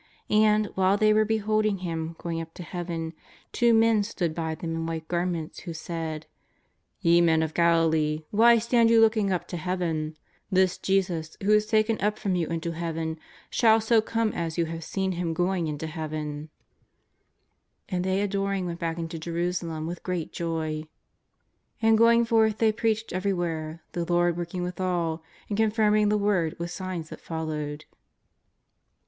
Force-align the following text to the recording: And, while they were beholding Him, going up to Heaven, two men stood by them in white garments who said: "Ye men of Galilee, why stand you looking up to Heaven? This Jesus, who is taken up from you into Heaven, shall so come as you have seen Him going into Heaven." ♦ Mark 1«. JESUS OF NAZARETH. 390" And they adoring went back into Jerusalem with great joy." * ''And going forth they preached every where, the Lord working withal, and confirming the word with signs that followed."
And, 0.31 0.65
while 0.73 0.97
they 0.97 1.13
were 1.13 1.25
beholding 1.25 1.77
Him, 1.77 2.15
going 2.17 2.41
up 2.41 2.55
to 2.55 2.63
Heaven, 2.63 3.13
two 3.51 3.71
men 3.71 4.01
stood 4.01 4.33
by 4.33 4.55
them 4.55 4.73
in 4.73 4.87
white 4.87 5.07
garments 5.07 5.59
who 5.59 5.75
said: 5.75 6.25
"Ye 7.01 7.21
men 7.21 7.43
of 7.43 7.53
Galilee, 7.53 8.23
why 8.31 8.57
stand 8.57 8.89
you 8.89 8.99
looking 8.99 9.31
up 9.31 9.47
to 9.49 9.57
Heaven? 9.57 10.17
This 10.51 10.79
Jesus, 10.79 11.37
who 11.43 11.51
is 11.51 11.67
taken 11.67 12.01
up 12.01 12.17
from 12.17 12.35
you 12.35 12.47
into 12.47 12.71
Heaven, 12.71 13.19
shall 13.51 13.79
so 13.79 14.01
come 14.01 14.33
as 14.33 14.57
you 14.57 14.65
have 14.65 14.83
seen 14.83 15.11
Him 15.11 15.35
going 15.35 15.67
into 15.67 15.85
Heaven." 15.85 16.25
♦ 16.25 16.25
Mark 16.25 16.41
1«. 16.41 16.43
JESUS 16.47 16.47
OF 16.49 16.93
NAZARETH. 16.97 17.85
390" 17.85 17.85
And 17.89 18.03
they 18.03 18.21
adoring 18.23 18.65
went 18.65 18.79
back 18.79 18.97
into 18.97 19.19
Jerusalem 19.19 19.85
with 19.85 20.01
great 20.01 20.33
joy." 20.33 20.85
* 21.31 21.83
''And 21.83 21.95
going 21.95 22.25
forth 22.25 22.57
they 22.57 22.71
preached 22.71 23.13
every 23.13 23.33
where, 23.33 23.83
the 23.91 24.11
Lord 24.11 24.35
working 24.35 24.63
withal, 24.63 25.21
and 25.47 25.55
confirming 25.55 26.09
the 26.09 26.17
word 26.17 26.55
with 26.57 26.71
signs 26.71 27.09
that 27.09 27.21
followed." 27.21 27.85